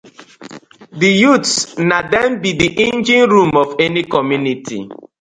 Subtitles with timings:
[0.99, 1.53] Di youths
[1.89, 4.79] na dem bi di engine room of any community.